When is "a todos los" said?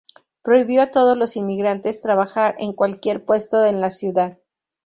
0.81-1.35